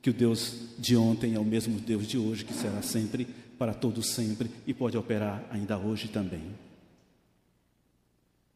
[0.00, 3.26] que o Deus de ontem é o mesmo Deus de hoje, que será sempre,
[3.58, 6.42] para todos sempre e pode operar ainda hoje também.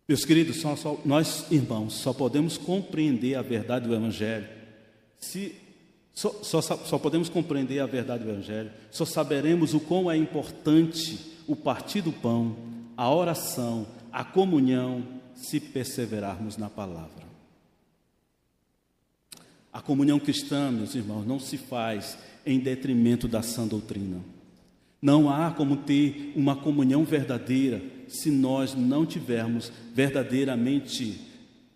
[0.08, 4.59] Meus queridos, só, só, nós irmãos só podemos compreender a verdade do Evangelho
[5.20, 5.54] se
[6.12, 11.18] só, só, só podemos compreender a verdade do Evangelho, só saberemos o quão é importante
[11.46, 12.56] o partir do pão,
[12.96, 15.02] a oração, a comunhão,
[15.34, 17.24] se perseverarmos na palavra.
[19.72, 24.18] A comunhão cristã, meus irmãos, não se faz em detrimento da sã doutrina.
[25.00, 31.18] Não há como ter uma comunhão verdadeira se nós não tivermos verdadeiramente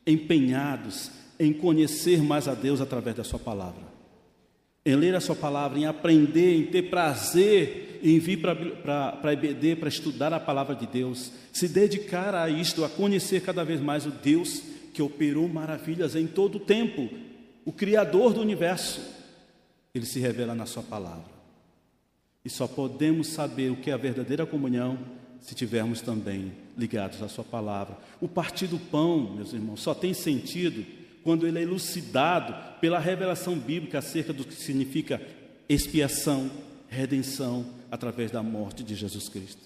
[0.07, 3.95] empenhados em conhecer mais a Deus através da Sua palavra
[4.87, 9.77] em ler a Sua palavra, em aprender, em ter prazer em vir para a EBD
[9.77, 14.05] para estudar a palavra de Deus, se dedicar a isto, a conhecer cada vez mais
[14.05, 17.09] o Deus que operou maravilhas em todo o tempo,
[17.65, 19.01] o Criador do universo,
[19.95, 21.33] ele se revela na Sua palavra.
[22.45, 24.99] E só podemos saber o que é a verdadeira comunhão
[25.41, 27.97] se tivermos também ligados à Sua palavra.
[28.21, 30.85] O partir do pão, meus irmãos, só tem sentido
[31.25, 35.21] quando ele é elucidado pela revelação bíblica acerca do que significa
[35.67, 36.51] expiação,
[36.87, 39.63] redenção através da morte de Jesus Cristo.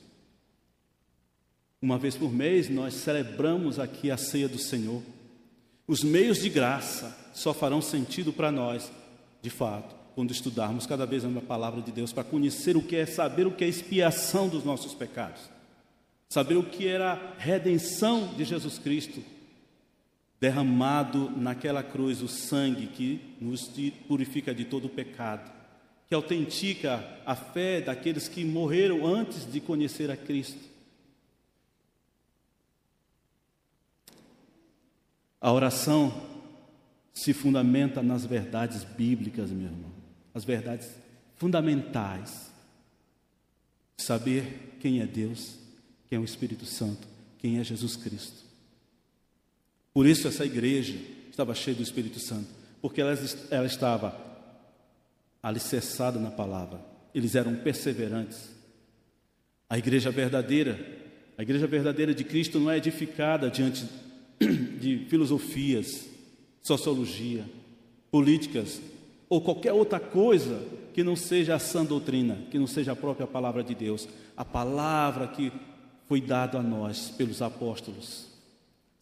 [1.83, 5.03] Uma vez por mês nós celebramos aqui a ceia do Senhor.
[5.87, 8.91] Os meios de graça só farão sentido para nós,
[9.43, 13.05] de fato, quando estudarmos cada vez a palavra de Deus para conhecer o que é
[13.05, 15.43] saber o que é expiação dos nossos pecados.
[16.29, 19.23] Saber o que era redenção de Jesus Cristo
[20.41, 23.71] derramado naquela cruz o sangue que nos
[24.07, 25.51] purifica de todo o pecado,
[26.07, 30.69] que autentica a fé daqueles que morreram antes de conhecer a Cristo.
[35.41, 36.29] A oração
[37.13, 39.91] se fundamenta nas verdades bíblicas, meu irmão,
[40.35, 40.89] as verdades
[41.37, 42.49] fundamentais.
[43.97, 45.59] Saber quem é Deus,
[46.09, 47.07] quem é o Espírito Santo,
[47.39, 48.48] quem é Jesus Cristo.
[49.99, 50.95] Por isso essa igreja
[51.29, 52.47] estava cheia do Espírito Santo,
[52.81, 53.19] porque ela,
[53.51, 54.17] ela estava
[55.43, 56.79] alicerçada na palavra.
[57.13, 58.49] Eles eram perseverantes.
[59.69, 60.79] A igreja verdadeira,
[61.37, 63.89] a igreja verdadeira de Cristo não é edificada diante
[64.39, 66.09] de filosofias,
[66.63, 67.45] sociologia,
[68.09, 68.81] políticas
[69.29, 70.63] ou qualquer outra coisa
[70.95, 74.45] que não seja a sã doutrina, que não seja a própria palavra de Deus, a
[74.45, 75.51] palavra que
[76.07, 78.29] foi dada a nós pelos apóstolos.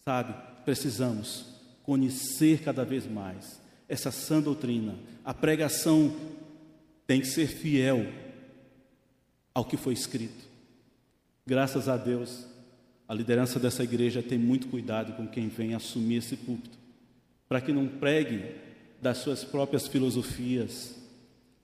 [0.03, 0.56] Sabe?
[0.67, 1.47] Precisamos
[1.85, 4.97] conhecer cada vez mais essa sã doutrina.
[5.25, 6.15] A pregação
[7.07, 8.05] tem que ser fiel
[9.55, 10.45] ao que foi escrito.
[11.47, 12.45] Graças a Deus,
[13.09, 16.77] a liderança dessa igreja tem muito cuidado com quem vem assumir esse púlpito,
[17.49, 18.57] para que não pregue
[19.01, 20.97] das suas próprias filosofias,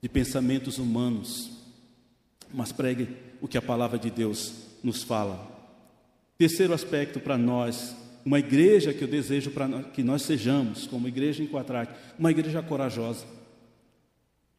[0.00, 1.50] de pensamentos humanos,
[2.52, 3.08] mas pregue
[3.40, 5.48] o que a palavra de Deus nos fala.
[6.36, 11.42] Terceiro aspecto para nós uma igreja que eu desejo para que nós sejamos, como igreja
[11.42, 13.26] em Quatraque, uma igreja corajosa.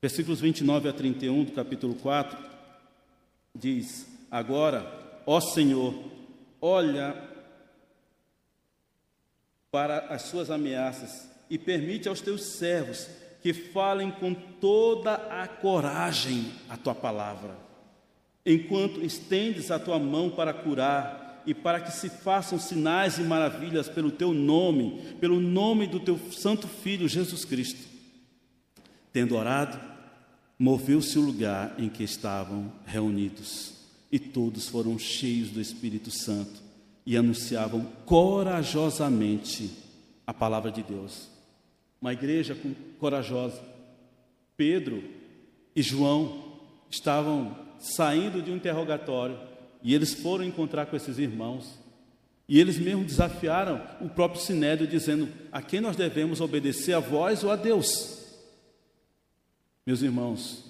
[0.02, 2.38] Versículos 29 a 31 do capítulo 4
[3.56, 4.86] diz: Agora,
[5.26, 5.94] ó Senhor,
[6.60, 7.16] olha
[9.72, 13.08] para as suas ameaças e permite aos teus servos
[13.42, 17.58] que falem com toda a coragem a tua palavra,
[18.46, 23.90] enquanto estendes a tua mão para curar e para que se façam sinais e maravilhas
[23.90, 27.82] pelo teu nome, pelo nome do teu santo filho Jesus Cristo.
[29.12, 29.80] Tendo orado,
[30.58, 33.74] moveu-se o lugar em que estavam reunidos,
[34.12, 36.62] e todos foram cheios do Espírito Santo
[37.06, 39.72] e anunciavam corajosamente
[40.26, 41.30] a palavra de Deus.
[42.00, 42.56] Uma igreja
[43.00, 43.62] corajosa.
[44.56, 45.04] Pedro
[45.76, 49.38] e João estavam saindo de um interrogatório
[49.84, 51.78] e eles foram encontrar com esses irmãos.
[52.48, 57.44] E eles mesmos desafiaram o próprio Sinédrio, dizendo: a quem nós devemos obedecer, a vós
[57.44, 58.20] ou a Deus?
[59.86, 60.64] Meus irmãos,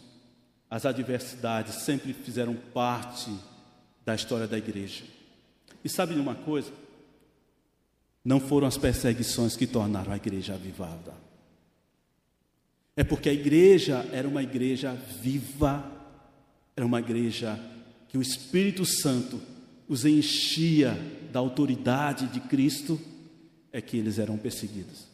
[0.70, 3.32] as adversidades sempre fizeram parte
[4.04, 5.04] da história da igreja.
[5.84, 6.72] E sabe de uma coisa?
[8.26, 11.14] Não foram as perseguições que tornaram a igreja avivada.
[12.96, 15.84] É porque a igreja era uma igreja viva,
[16.76, 17.60] era uma igreja
[18.14, 19.42] que o Espírito Santo
[19.90, 20.96] os enchia
[21.32, 23.02] da autoridade de Cristo,
[23.72, 25.08] é que eles eram perseguidos.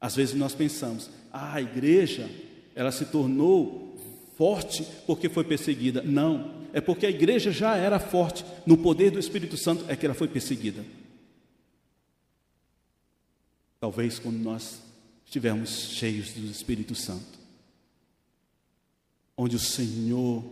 [0.00, 2.26] Às vezes nós pensamos, ah, a igreja,
[2.74, 4.00] ela se tornou
[4.34, 6.00] forte porque foi perseguida.
[6.00, 10.06] Não, é porque a igreja já era forte no poder do Espírito Santo, é que
[10.06, 10.82] ela foi perseguida.
[13.78, 14.80] Talvez quando nós
[15.26, 17.38] estivermos cheios do Espírito Santo,
[19.36, 20.42] onde o Senhor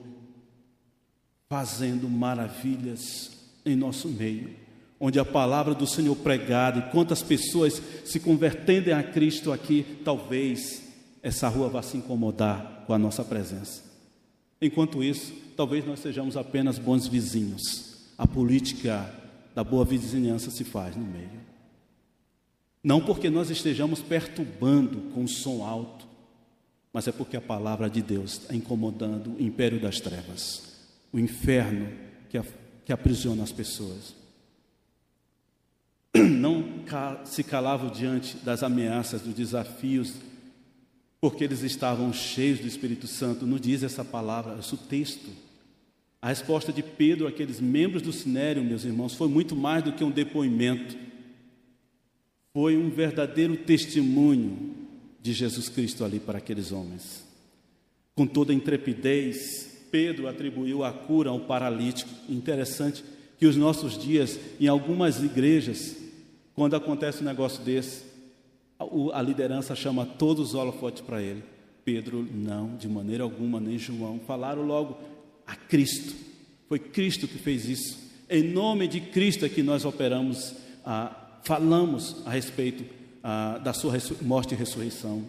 [1.51, 3.33] fazendo maravilhas
[3.67, 4.55] em nosso meio,
[5.01, 10.81] onde a palavra do Senhor pregada e quantas pessoas se convertendo a Cristo aqui, talvez
[11.21, 13.83] essa rua vá se incomodar com a nossa presença.
[14.63, 18.13] Enquanto isso, talvez nós sejamos apenas bons vizinhos.
[18.17, 19.13] A política
[19.53, 21.41] da boa vizinhança se faz no meio.
[22.83, 26.07] Não porque nós estejamos perturbando com som alto,
[26.93, 30.69] mas é porque a palavra de Deus está incomodando o império das trevas
[31.12, 31.88] o inferno
[32.29, 32.44] que, a,
[32.85, 34.14] que aprisiona as pessoas.
[36.14, 36.64] Não
[37.25, 40.14] se calavam diante das ameaças, dos desafios,
[41.20, 43.46] porque eles estavam cheios do Espírito Santo.
[43.46, 45.29] Não diz essa palavra, esse texto.
[46.23, 50.05] A resposta de Pedro àqueles membros do Sinério, meus irmãos, foi muito mais do que
[50.05, 50.96] um depoimento.
[52.53, 54.75] Foi um verdadeiro testemunho
[55.20, 57.25] de Jesus Cristo ali para aqueles homens.
[58.14, 62.11] Com toda a intrepidez, Pedro atribuiu a cura ao paralítico.
[62.29, 63.05] Interessante
[63.38, 65.96] que os nossos dias, em algumas igrejas,
[66.55, 68.05] quando acontece um negócio desse,
[69.12, 71.42] a liderança chama todos os holofotes para ele.
[71.85, 74.20] Pedro, não, de maneira alguma, nem João.
[74.26, 74.98] Falaram logo
[75.46, 76.14] a Cristo.
[76.68, 77.98] Foi Cristo que fez isso.
[78.29, 82.85] Em nome de Cristo é que nós operamos, ah, falamos a respeito
[83.24, 85.24] ah, da sua morte e ressurreição.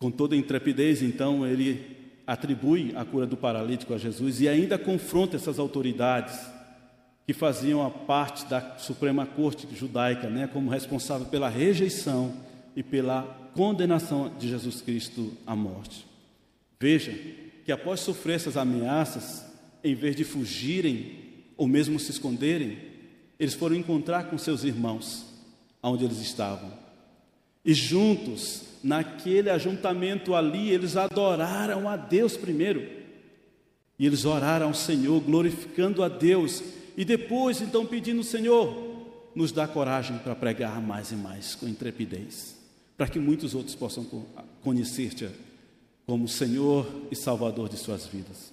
[0.00, 5.36] Com toda intrepidez, então, ele atribui a cura do paralítico a Jesus e ainda confronta
[5.36, 6.40] essas autoridades
[7.26, 12.34] que faziam a parte da Suprema Corte judaica, né, como responsável pela rejeição
[12.74, 13.22] e pela
[13.54, 16.06] condenação de Jesus Cristo à morte.
[16.80, 17.12] Veja
[17.64, 19.44] que após sofrer essas ameaças,
[19.84, 21.18] em vez de fugirem
[21.56, 22.78] ou mesmo se esconderem,
[23.38, 25.26] eles foram encontrar com seus irmãos
[25.82, 26.70] onde eles estavam.
[27.64, 32.88] E juntos naquele ajuntamento ali, eles adoraram a Deus primeiro.
[33.98, 36.62] E eles oraram ao Senhor, glorificando a Deus.
[36.96, 38.74] E depois, então, pedindo: Senhor,
[39.34, 42.56] nos dá coragem para pregar mais e mais, com intrepidez,
[42.96, 44.04] para que muitos outros possam
[44.62, 45.28] conhecer-te
[46.06, 48.52] como Senhor e Salvador de suas vidas.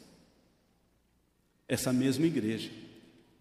[1.67, 2.70] Essa mesma igreja,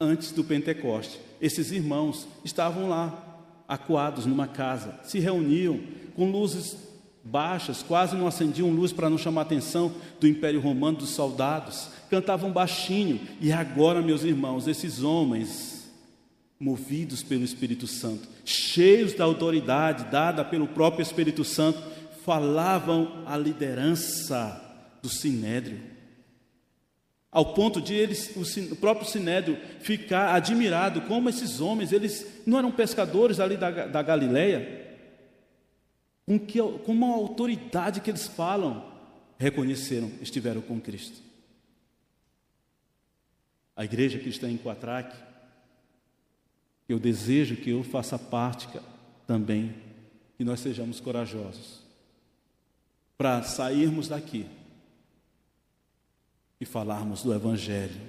[0.00, 3.25] antes do Pentecoste, esses irmãos estavam lá,
[3.68, 5.80] acuados numa casa, se reuniam
[6.14, 6.76] com luzes
[7.22, 11.90] baixas, quase não acendiam luz para não chamar a atenção do Império Romano, dos soldados,
[12.08, 15.90] cantavam baixinho, e agora, meus irmãos, esses homens,
[16.58, 21.82] movidos pelo Espírito Santo, cheios da autoridade dada pelo próprio Espírito Santo,
[22.24, 24.62] falavam a liderança
[25.02, 25.80] do Sinédrio,
[27.36, 28.34] ao ponto de eles,
[28.72, 34.00] o próprio Sinédrio, ficar admirado como esses homens, eles não eram pescadores ali da, da
[34.00, 34.96] Galileia,
[36.24, 38.90] com, que, com uma autoridade que eles falam,
[39.38, 41.20] reconheceram, estiveram com Cristo.
[43.76, 45.18] A igreja que está em Quatraque,
[46.88, 48.66] eu desejo que eu faça parte
[49.26, 49.74] também,
[50.38, 51.82] que nós sejamos corajosos,
[53.18, 54.46] para sairmos daqui
[56.60, 58.00] e falarmos do Evangelho,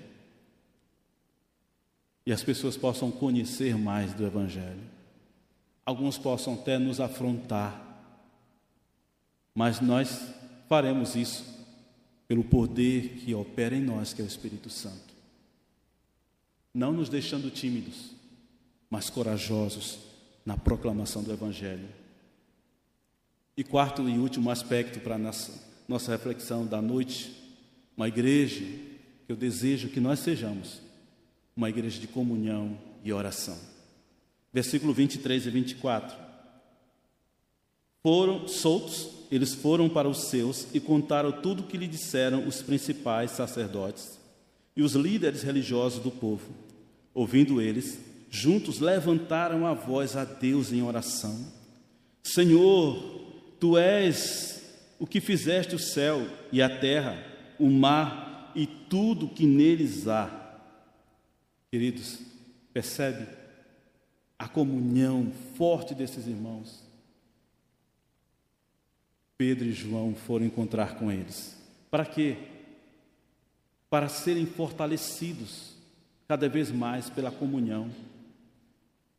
[2.26, 4.82] e as pessoas possam conhecer mais do Evangelho.
[5.86, 7.82] Alguns possam até nos afrontar,
[9.56, 10.34] mas nós
[10.68, 11.46] faremos isso
[12.28, 15.16] pelo poder que opera em nós, que é o Espírito Santo.
[16.74, 18.12] Não nos deixando tímidos,
[18.90, 20.00] mas corajosos
[20.46, 21.88] na proclamação do Evangelho.
[23.56, 25.54] E quarto e último aspecto para a nossa,
[25.88, 27.37] nossa reflexão da noite,
[27.98, 28.64] uma igreja
[29.26, 30.80] que eu desejo que nós sejamos
[31.56, 33.58] uma igreja de comunhão e oração.
[34.54, 36.16] Versículo 23 e 24.
[38.04, 42.62] Foram soltos, eles foram para os seus e contaram tudo o que lhe disseram os
[42.62, 44.18] principais sacerdotes
[44.76, 46.48] e os líderes religiosos do povo.
[47.14, 51.52] Ouvindo eles, juntos levantaram a voz a Deus em oração:
[52.22, 53.20] Senhor,
[53.60, 54.62] tu és
[55.00, 57.18] o que fizeste o céu e a terra,
[57.60, 60.30] o mar e tudo que neles há.
[61.72, 62.20] Queridos,
[62.74, 63.28] percebe
[64.38, 66.84] a comunhão forte desses irmãos.
[69.38, 71.56] Pedro e João foram encontrar com eles.
[71.92, 72.38] Para quê?
[73.90, 75.76] Para serem fortalecidos
[76.28, 77.90] cada vez mais pela comunhão.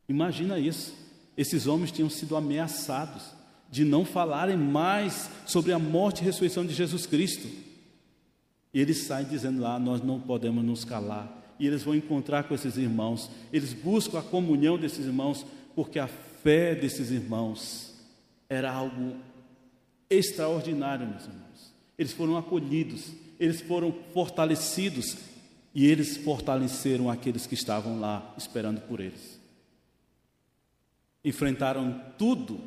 [0.07, 0.93] Imagina isso.
[1.37, 3.23] Esses homens tinham sido ameaçados
[3.71, 7.47] de não falarem mais sobre a morte e ressurreição de Jesus Cristo.
[8.73, 11.35] E eles saem dizendo lá: Nós não podemos nos calar.
[11.59, 13.29] E eles vão encontrar com esses irmãos.
[13.51, 15.45] Eles buscam a comunhão desses irmãos,
[15.75, 17.93] porque a fé desses irmãos
[18.49, 19.17] era algo
[20.09, 21.73] extraordinário, meus irmãos.
[21.97, 25.17] Eles foram acolhidos, eles foram fortalecidos
[25.73, 29.39] e eles fortaleceram aqueles que estavam lá esperando por eles.
[31.23, 32.59] Enfrentaram tudo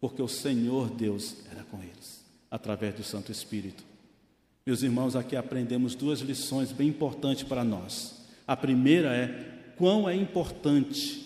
[0.00, 3.84] porque o Senhor Deus era com eles, através do Santo Espírito.
[4.68, 8.22] Meus irmãos, aqui aprendemos duas lições bem importantes para nós.
[8.46, 11.24] A primeira é quão é importante,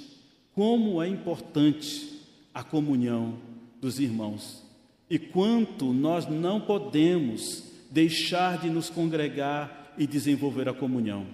[0.54, 2.20] como é importante
[2.54, 3.34] a comunhão
[3.80, 4.62] dos irmãos
[5.10, 11.26] e quanto nós não podemos deixar de nos congregar e desenvolver a comunhão.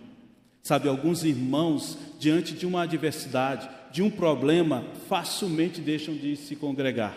[0.62, 7.14] Sabe, alguns irmãos, diante de uma adversidade, de um problema, facilmente deixam de se congregar,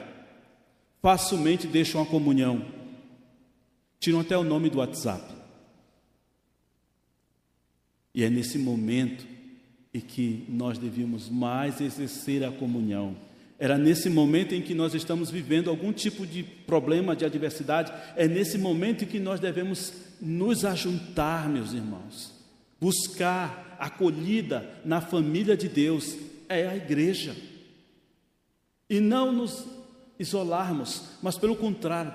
[1.01, 2.80] facilmente deixam a comunhão,
[4.01, 5.23] tiram até o nome do WhatsApp.
[8.13, 9.25] E é nesse momento
[9.93, 13.15] em que nós devíamos mais exercer a comunhão
[13.61, 18.27] era nesse momento em que nós estamos vivendo algum tipo de problema, de adversidade, é
[18.27, 22.33] nesse momento em que nós devemos nos ajuntar, meus irmãos,
[22.79, 26.17] buscar acolhida na família de Deus,
[26.49, 27.35] é a igreja.
[28.89, 29.63] E não nos
[30.17, 32.11] isolarmos, mas pelo contrário,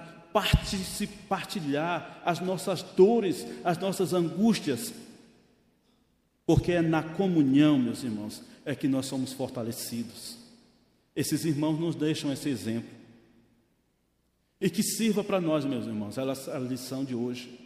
[1.28, 4.92] partilhar as nossas dores, as nossas angústias,
[6.44, 10.36] porque é na comunhão, meus irmãos, é que nós somos fortalecidos.
[11.14, 12.90] Esses irmãos nos deixam esse exemplo.
[14.60, 17.58] E que sirva para nós, meus irmãos, a lição de hoje.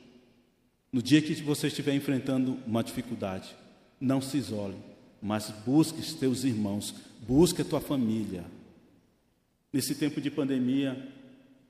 [0.92, 3.54] No dia que você estiver enfrentando uma dificuldade,
[4.00, 4.76] não se isole,
[5.20, 8.44] mas busque os teus irmãos, busque a tua família.
[9.72, 11.08] Nesse tempo de pandemia,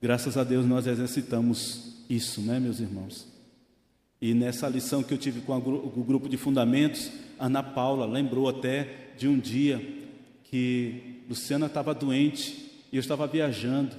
[0.00, 3.26] graças a Deus nós exercitamos isso, né, meus irmãos?
[4.20, 9.12] E nessa lição que eu tive com o grupo de fundamentos, Ana Paula lembrou até
[9.16, 9.80] de um dia
[10.44, 13.96] que Luciana estava doente e eu estava viajando.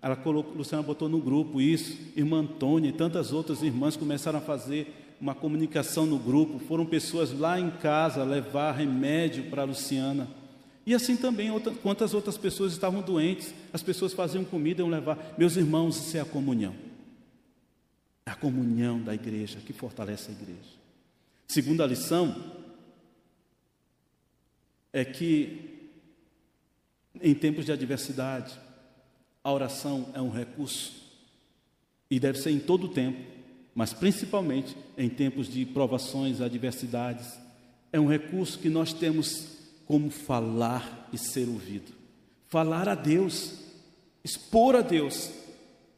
[0.00, 4.42] Ela colocou, Luciana botou no grupo isso, irmã Antônia e tantas outras irmãs começaram a
[4.42, 6.58] fazer uma comunicação no grupo.
[6.58, 10.28] Foram pessoas lá em casa levar remédio para Luciana.
[10.86, 11.50] E assim também,
[11.82, 15.34] quantas outras pessoas estavam doentes, as pessoas faziam comida e iam levar.
[15.38, 16.74] Meus irmãos, isso é a comunhão.
[18.26, 20.84] É a comunhão da igreja que fortalece a igreja.
[21.46, 22.52] Segunda lição
[24.92, 25.74] é que
[27.20, 28.58] em tempos de adversidade,
[29.42, 30.92] a oração é um recurso
[32.10, 33.20] e deve ser em todo o tempo,
[33.74, 37.38] mas principalmente em tempos de provações, adversidades.
[37.92, 39.48] É um recurso que nós temos
[39.86, 41.92] como falar e ser ouvido.
[42.48, 43.58] Falar a Deus,
[44.22, 45.30] expor a Deus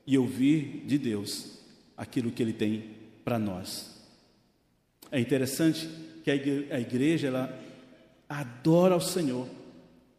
[0.06, 1.58] e ouvir de Deus
[1.96, 3.96] aquilo que Ele tem para nós.
[5.10, 5.88] É interessante
[6.24, 7.58] que a igreja ela
[8.28, 9.48] adora ao Senhor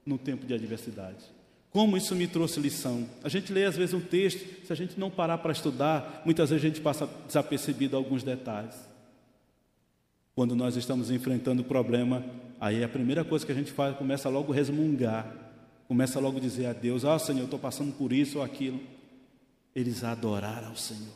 [0.06, 1.38] no tempo de adversidade.
[1.70, 3.08] Como isso me trouxe lição?
[3.24, 6.50] A gente lê às vezes um texto, se a gente não parar para estudar, muitas
[6.50, 8.76] vezes a gente passa desapercebido alguns detalhes.
[10.34, 12.24] Quando nós estamos enfrentando o problema,
[12.60, 15.34] aí a primeira coisa que a gente faz, começa logo a resmungar,
[15.88, 18.80] começa logo a dizer a Deus: Ah, Senhor, eu estou passando por isso ou aquilo.
[19.76, 21.14] Eles adoraram ao Senhor,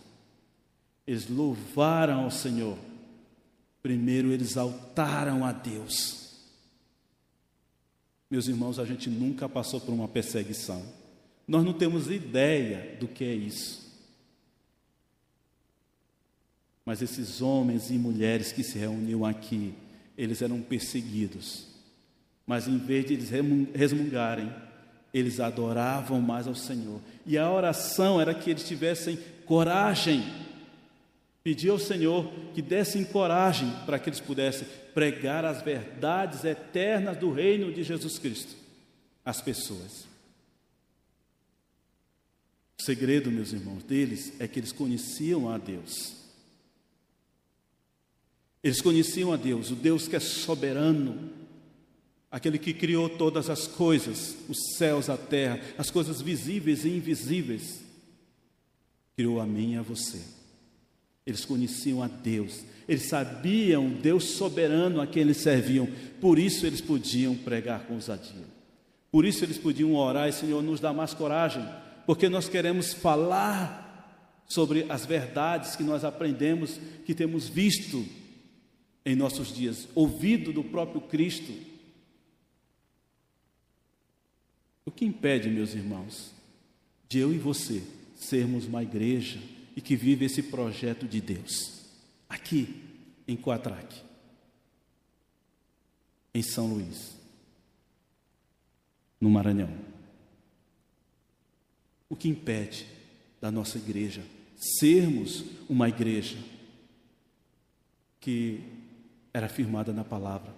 [1.05, 2.77] eles louvaram ao Senhor,
[3.81, 6.21] primeiro eles exaltaram a Deus.
[8.29, 10.81] Meus irmãos, a gente nunca passou por uma perseguição.
[11.45, 13.81] Nós não temos ideia do que é isso.
[16.85, 19.73] Mas esses homens e mulheres que se reuniam aqui,
[20.21, 21.67] eles eram perseguidos.
[22.45, 23.29] Mas em vez de eles
[23.73, 24.53] resmungarem,
[25.13, 26.99] eles adoravam mais ao Senhor.
[27.25, 30.23] E a oração era que eles tivessem coragem
[31.43, 37.31] Pedi ao Senhor que dessem coragem para que eles pudessem pregar as verdades eternas do
[37.31, 38.55] reino de Jesus Cristo
[39.25, 40.05] às pessoas.
[42.79, 46.20] O segredo, meus irmãos, deles é que eles conheciam a Deus.
[48.63, 51.31] Eles conheciam a Deus, o Deus que é soberano,
[52.29, 57.81] aquele que criou todas as coisas, os céus, a terra, as coisas visíveis e invisíveis,
[59.15, 60.21] criou a mim e a você.
[61.25, 65.87] Eles conheciam a Deus, eles sabiam Deus soberano a quem eles serviam,
[66.19, 68.45] por isso eles podiam pregar com ousadia.
[69.11, 71.67] Por isso eles podiam orar e Senhor, nos dá mais coragem,
[72.05, 73.89] porque nós queremos falar
[74.47, 78.05] sobre as verdades que nós aprendemos, que temos visto
[79.05, 81.51] em nossos dias, ouvido do próprio Cristo.
[84.85, 86.31] O que impede, meus irmãos,
[87.07, 87.83] de eu e você
[88.15, 89.39] sermos uma igreja
[89.75, 91.85] e que vive esse projeto de Deus,
[92.29, 92.83] aqui
[93.27, 94.01] em Quatraque,
[96.33, 97.15] em São Luís,
[99.19, 99.73] no Maranhão?
[102.09, 102.85] O que impede
[103.39, 104.23] da nossa igreja
[104.79, 106.37] sermos uma igreja
[108.19, 108.80] que
[109.33, 110.53] era firmada na palavra,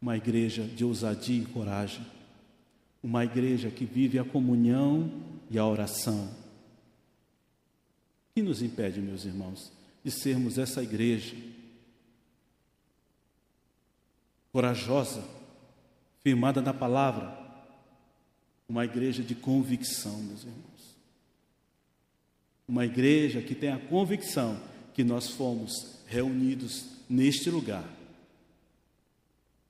[0.00, 2.04] uma igreja de ousadia e coragem,
[3.02, 5.10] uma igreja que vive a comunhão
[5.50, 6.26] e a oração.
[8.30, 9.72] O que nos impede, meus irmãos,
[10.04, 11.34] de sermos essa igreja
[14.52, 15.24] corajosa,
[16.20, 17.36] firmada na palavra,
[18.68, 20.98] uma igreja de convicção, meus irmãos.
[22.66, 24.60] Uma igreja que tem a convicção
[24.92, 25.72] que nós fomos
[26.06, 27.88] reunidos neste lugar,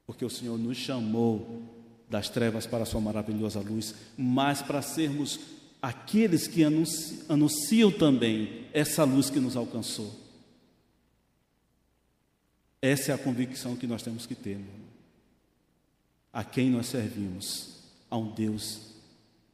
[0.07, 1.63] porque o Senhor nos chamou
[2.09, 5.39] das trevas para a sua maravilhosa luz, mas para sermos
[5.81, 10.13] aqueles que anunciam, anunciam também essa luz que nos alcançou.
[12.81, 14.59] Essa é a convicção que nós temos que ter.
[16.33, 17.77] A quem nós servimos?
[18.11, 18.95] A um Deus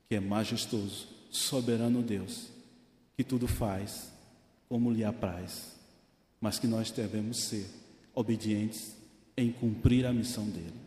[0.08, 2.48] que é majestoso, soberano Deus,
[3.16, 4.12] que tudo faz
[4.68, 5.73] como lhe apraz
[6.44, 7.64] mas que nós devemos ser
[8.14, 8.94] obedientes
[9.34, 10.83] em cumprir a missão dele.